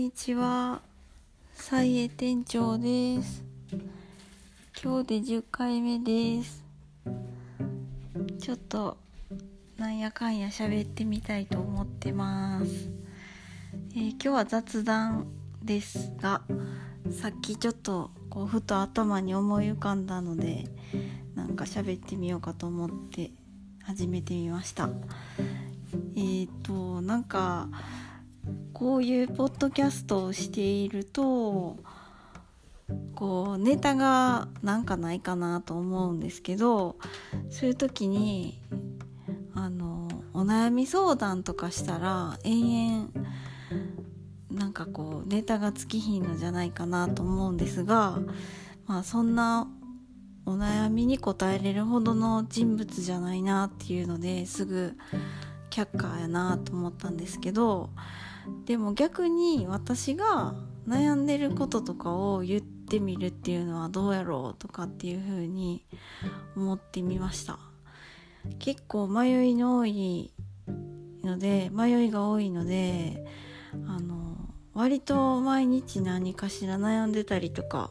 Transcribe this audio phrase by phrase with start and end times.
[0.00, 0.80] にちは、
[1.52, 3.44] さいえ店長です。
[4.82, 6.64] 今日で10回目です。
[8.40, 8.96] ちょっと、
[9.76, 12.90] なんやかんや喋ってみたいと思ってます。
[13.94, 15.26] えー今日は雑談
[15.62, 16.40] ですが、
[17.10, 20.64] さっきちょっと、こう、ふと頭に思い浮かんだので、
[21.34, 23.32] なんか喋ってみようかと思って
[23.84, 24.88] 始めてみました。
[26.16, 27.68] えっ、と、なんか、
[28.80, 31.76] こういうポッドキャストをしていると
[33.14, 36.96] こうネタがなんかないかなと思うんですけど
[37.50, 38.58] そういう時に
[39.54, 43.28] あのお悩み相談とかしたら延々
[44.50, 48.18] なんかこうネタが尽きひんのじゃないかなと思うんですが
[48.86, 49.68] まあそんな
[50.46, 54.96] お悩みに答えれるほどの人物じゃないなっていうのですぐ
[55.84, 57.90] 却下やなと思ったんですけど
[58.66, 60.54] でも逆に私が
[60.88, 65.84] 悩んでることとかを言ってみるっていうのはどうやろうとかっていう風に
[66.56, 67.58] 思ってみました。
[68.58, 70.32] 結構迷いの多い
[71.22, 73.22] ので迷いが多いので
[73.86, 74.36] あの
[74.72, 77.90] 割と毎日何かしら悩んでたりとか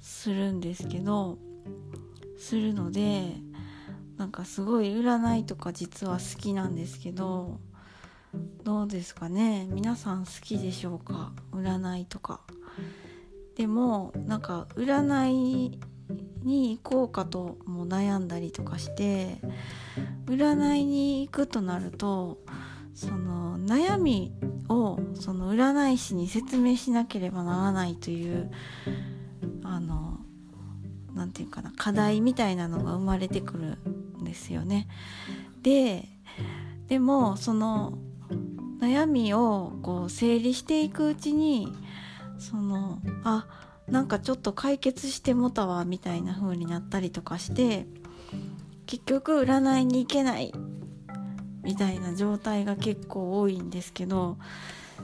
[0.00, 1.38] するんですけど
[2.38, 3.34] するので
[4.16, 7.60] なんかすごい占いとか実は好きなんですけど
[8.64, 9.66] どうですかね？
[9.70, 11.32] 皆さん好きでしょうか？
[11.52, 12.40] 占いとか。
[13.56, 15.78] でもなんか占い
[16.42, 19.40] に行こうかとも悩んだりとかして
[20.26, 22.38] 占いに行くとなると
[22.94, 24.32] その悩み
[24.68, 28.50] をその占い師に説明しなければならないという
[29.64, 30.18] あの
[31.14, 33.78] なんていうかな課題みたいなのが生まれてくる
[34.26, 34.88] ですよね。
[35.62, 36.08] で
[36.88, 37.98] でもその
[38.80, 41.72] 悩みをこう整理していくうちに
[42.38, 43.46] そのあ
[43.88, 47.86] なんかちょっと解決してもたわみたいな風になったりとかして
[48.86, 50.52] 結局占いに行けない
[51.62, 54.38] みたいな状態が結構多いんですけど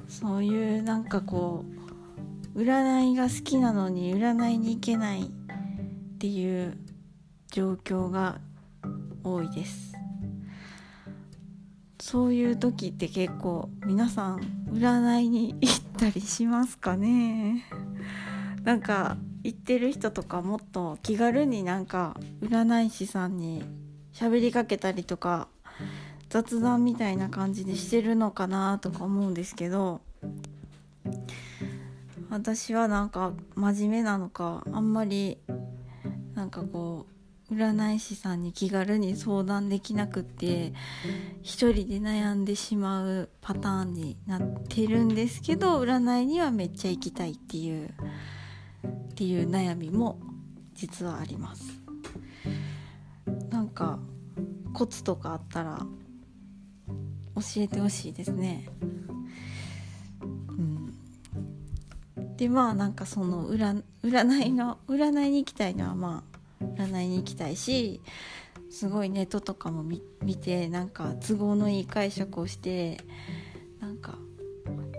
[0.08, 1.64] そういうなんかこ
[2.54, 5.24] う占いが好きなのに占いに行けないっ
[6.18, 6.76] ていう
[7.50, 8.40] 状況が
[9.24, 9.92] 多いです。
[12.02, 14.40] そういう時って結構皆さん
[14.72, 17.64] 占いに行ったりしますかね
[18.64, 23.62] なんか行ってる人とかもっと気軽になんか占い師さんに
[24.12, 25.46] 喋りかけたりとか
[26.28, 30.00] 雑談みたいな感じでしてるのかなとか思うんですけど
[32.30, 35.38] 私はなんか真面目なのかあんまり
[36.34, 37.11] なんかこう
[37.52, 40.72] 占い師さんに気軽に相談できなくって
[41.42, 50.18] 一人で悩んでしまうパターンになってるんですけど占いにはめっちゃ行きたいっていうっていう悩みも
[50.74, 51.80] 実はあります。
[53.50, 53.98] なんか
[54.72, 55.86] コツとかあったら
[57.36, 58.68] 教えてほしいですね。
[60.22, 60.24] う
[60.60, 60.94] ん。
[62.36, 66.31] でまあなんかその占占いの占いに行きたいのはまあ
[66.76, 68.00] 占いに行きたいし
[68.70, 70.00] すごいネットとかも見
[70.36, 72.98] てなんか都合のいい解釈をして
[73.80, 74.18] なんか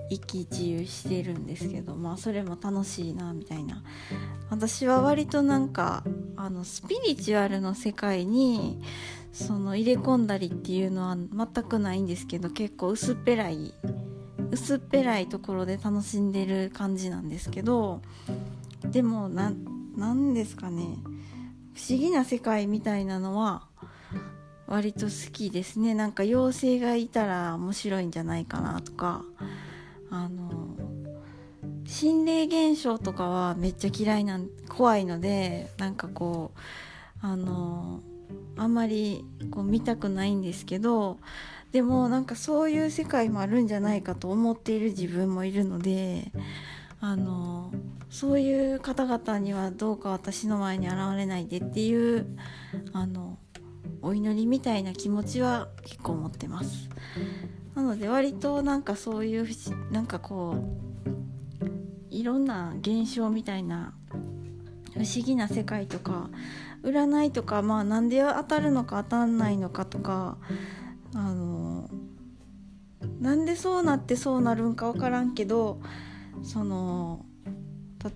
[0.09, 3.84] 一喜一憂してるんですけどまあそれも楽しいなみたいな。
[4.50, 6.03] 私は割となんか
[6.35, 8.80] あのスピリチュアルの世界に
[9.31, 13.74] その入れ込んだりっていうのは全くないんですけど結構薄っぺらい
[14.51, 18.03] 薄っぺらいところで楽しんでる感じなんですけど
[18.84, 19.51] でもな
[19.95, 20.97] なんですかね。
[21.73, 23.67] 不思議な世界みたいなのは
[24.67, 25.94] 割と好きですね。
[25.94, 29.23] なんか妖精がいたら面白いんじゃないかなとか。
[30.09, 30.78] あの
[31.85, 34.39] 心霊現象とかはめっちゃ嫌いな
[34.69, 36.59] 怖いのでなんかこう
[37.25, 38.00] あの
[38.56, 41.18] あんまりこう見たくないんですけど
[41.71, 46.31] でもなんかそういう世界もあるんじゃないかと思っている自分もいるので
[47.03, 47.69] あの
[48.09, 52.25] そういう方々にはどうか私の前に現れないでっていう
[52.94, 53.38] あの
[54.01, 56.88] お祈りみたいな気持ちは結構持ってます。
[57.75, 59.45] なので割となんかそういう
[59.91, 63.94] なんかこういろんな現象みたいな
[64.94, 66.29] 不思議な世界とか
[66.83, 70.38] 占いとかまあなんで当たるのか当たんないのかとか
[71.13, 71.89] あの
[73.19, 75.81] なんでそうなってそうなるんか分からんけど
[76.44, 77.25] その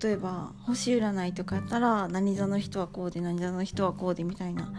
[0.01, 4.71] 例えば星占いとかやったら何座の人はこうで何座の人はこうでみたいな。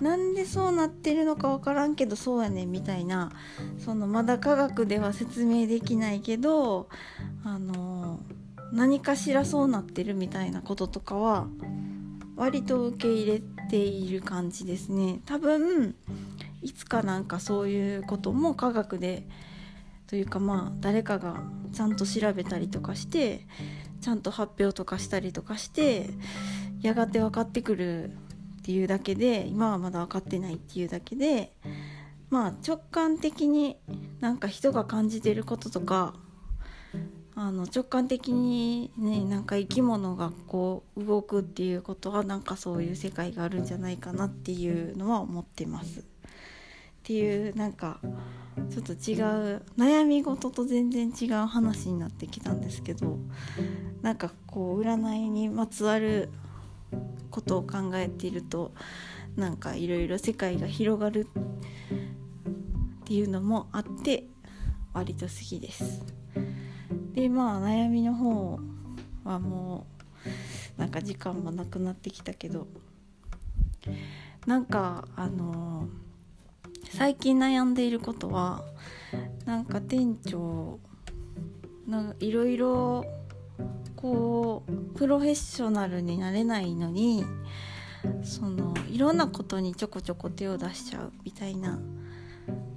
[0.00, 3.30] なんでそうなってるのか分からんけどそうやねんみたいな。
[3.78, 6.88] そのまだ科学では説明できないけど
[7.44, 8.18] あの
[8.72, 11.46] 何かしらそうなってるみたいなこととかは
[12.36, 15.20] 割と受け入れている感じですね。
[15.26, 15.94] 多分
[16.60, 19.28] いつかなんかそういうことも科学で
[20.14, 23.48] というかまあ誰かがちゃんと調べたりとかして
[24.00, 26.08] ちゃんと発表とかしたりとかして
[26.82, 28.16] やがて分かってくるっ
[28.62, 31.52] ていうだけで今はまだ分かってないっていうだけで
[32.30, 33.76] まあ直感的に
[34.20, 36.14] なんか人が感じてることとか
[37.34, 46.13] あの直感的にねなんか生き物がこう動くっていうことはなんかそういう世界があるんじゃないかなっていうのは思ってます。
[47.04, 48.00] っていうなんか
[48.70, 49.20] ちょっと違
[49.56, 53.18] う悩み事と全然違う話になってきたんですけど
[54.00, 56.30] なんかこう占いにまつわる
[57.30, 58.72] ことを考えていると
[59.36, 61.26] なんかいろいろ世界が広がる
[63.02, 64.24] っていうのもあって
[64.94, 66.02] 割と好きです。
[67.12, 68.58] でまあ悩みの方
[69.24, 69.86] はも
[70.78, 72.66] うなんか時間もなくなってきたけど
[74.46, 76.04] なんかあのー、
[76.96, 78.62] 最近悩んでいることは
[79.46, 80.78] なんか店長
[82.20, 83.04] いろいろ
[83.96, 87.24] こうプロフェッショナルになれないのに
[88.22, 91.80] そのいろんなことにちょこちょこ手を出しちゃうみたいな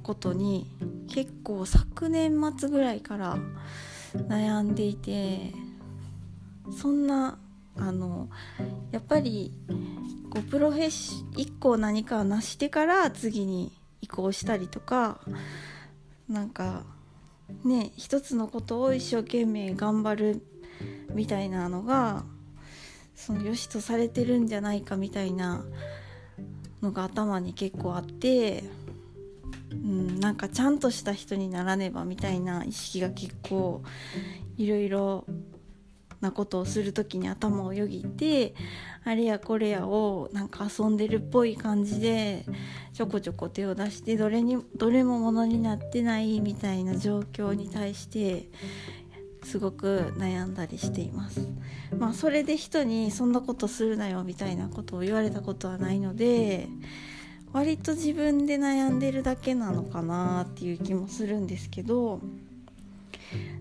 [0.01, 0.65] ことに
[1.13, 3.37] 結構昨年末ぐらいから
[4.15, 5.53] 悩んでいて
[6.75, 7.37] そんな
[7.75, 8.29] あの
[8.91, 9.53] やっぱり
[10.31, 15.19] こうプロフェッシ1個何かを成してから次に移行したりとか
[16.29, 16.83] なんか
[17.63, 20.41] ね一つのことを一生懸命頑張る
[21.13, 22.23] みたいなのが
[23.15, 25.63] その良しとされてるんじゃないかみたいな
[26.81, 28.63] のが頭に結構あって
[29.71, 33.81] うん、なんかちゃんとした人にならねばみたいな意識が結構
[34.57, 35.25] いろいろ
[36.21, 38.55] なことをする時に頭をよぎって
[39.03, 42.45] あれやこれやをなんか遊んでるっぽい感じで
[42.93, 48.49] ちょこちょこ手を出してどれにどれもものになってないみたいな状況に対して
[49.43, 51.47] すごく悩んだりしています。
[51.97, 56.67] まあそれで人にそんなことするなよみたいなことを言われたことはないので
[57.53, 62.19] 割と自分で悩んでるだけなのかなっていう気もするんですけど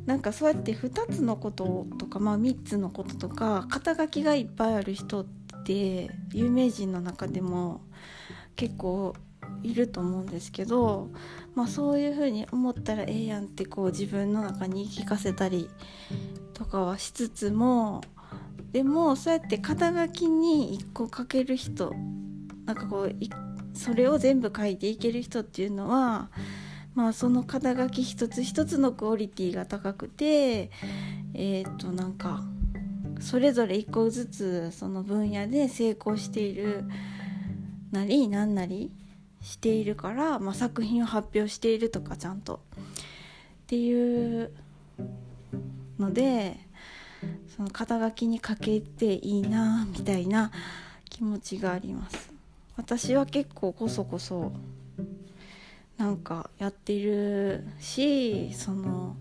[0.06, 5.26] なんかそうやって2つのこととか、まあ、3つのこととか肩書きがいっぱいある人っ
[5.64, 7.80] て有名人の中でも
[8.54, 9.14] 結構
[9.62, 11.10] いると思うんですけど、
[11.54, 15.68] まあ、そういうふうに思ったらええやんってこう自分の中に聞かせたり
[16.54, 18.02] とかはしつつも
[18.72, 21.94] でもそうやって肩書きに1個かける人
[22.64, 23.12] なんかこう
[23.74, 26.30] それを全部書いていける人っていうのは、
[26.96, 30.70] まあ、その肩書き一つ一つのクオリティが高くて
[31.34, 32.42] えっ、ー、となんか
[33.20, 36.84] それぞれ一個ずつその分野で成功している
[37.92, 38.90] なりなんなり
[39.42, 44.50] しているから、まあ、作品を発表しているとかちゃんとっていう
[45.98, 46.56] ので
[47.54, 50.50] その肩書きにかけていいなみたいな
[51.10, 52.32] 気持ちがあります。
[52.76, 54.52] 私は結構こそこそ
[55.98, 59.16] なんかやっているしその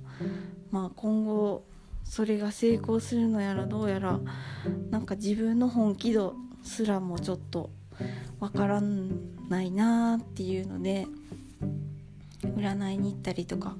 [0.71, 1.63] まあ今後
[2.03, 4.19] それが成功するのやらどうやら
[4.91, 7.69] なんか自分の本気度すらもちょっと
[8.39, 11.07] わからないなっていうので
[12.41, 13.75] 占いに行ったりとか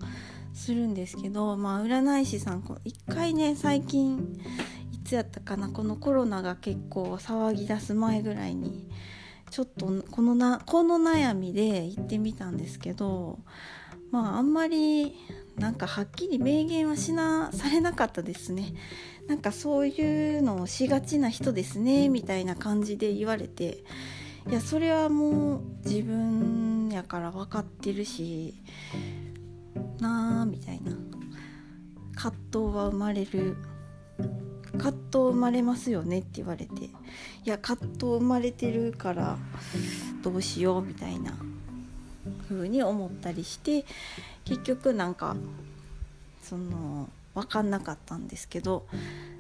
[0.54, 4.40] するんですけどまあ占い師さん一回ね最近
[4.94, 8.90] いつやったかなこのコロナが結構騒ぎ出す前ぐらいに
[9.50, 13.40] ちょっとこのなこの悩みで行ってみたんですけど
[14.12, 15.16] まああんまり
[15.58, 18.74] なんかはっきり明言はしなされなかったですね。
[19.28, 23.84] なんかそういうのをしがちな人ですねみたいな感じで言われて
[24.48, 28.54] いやそれはもう自分やから分かってるし
[30.00, 30.92] なあみたいな
[32.14, 33.58] 葛藤は生まれる
[34.78, 36.90] 葛藤生まれますよねって言われてい
[37.46, 39.38] や葛藤生まれてるから
[40.22, 41.34] どうしようみたいな
[42.50, 43.86] 風に思ったりして
[44.46, 45.36] 結局なんか
[46.42, 48.86] その分かんなかったんですけど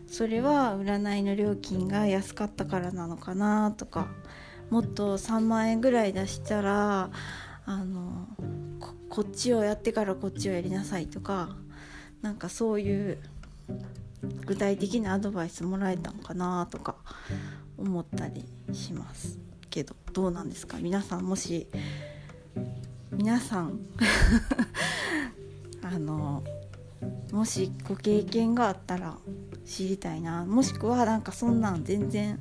[0.08, 4.08] それは占いの料金が安かったからなのかなとか
[4.70, 7.10] もっと3万円ぐらい出したら
[7.66, 8.28] あの
[9.10, 11.56] こっちをやってからこっちをやりなさいとか
[12.22, 13.18] なんかそういう
[14.46, 16.96] 具体的なアドバイスもらえたんかなとか
[17.78, 19.38] 思ったりします
[19.70, 20.78] けどどうなんですか？
[20.78, 21.68] 皆さんもし
[23.12, 23.80] 皆さん
[25.82, 26.44] あの
[27.32, 29.18] もしご経験があったら
[29.66, 30.46] 知りたいな。
[30.46, 32.40] もしくはなんかそんなん全然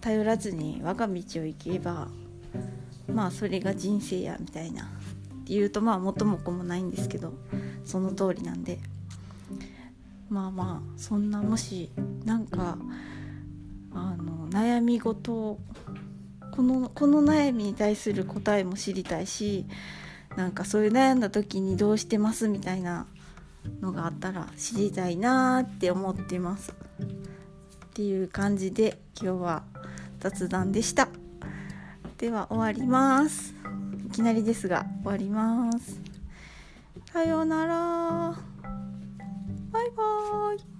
[0.00, 2.08] 頼らずに我が道を行けば
[3.12, 4.84] まあそれが人生やみたいな。
[4.84, 7.32] っていうとまあ元も子もないんですけど
[7.84, 8.78] その通りなんで。
[10.28, 11.90] まあまあそんなもし
[12.24, 12.78] なんか
[13.92, 15.60] あの悩み事を
[16.52, 19.66] このこの悩みに対する答えも知りたいし
[20.36, 23.06] なんかそういう悩んだ時にどうしてますみたいな
[23.80, 26.72] のがあったら知りたいなって思ってます。
[26.72, 26.74] っ
[27.94, 29.64] ていう感じで今日は
[30.20, 31.08] 雑談でした。
[32.18, 33.54] では終わります。
[34.06, 36.00] いきなりですが終わります。
[37.12, 38.47] さようなら
[39.98, 40.77] はい。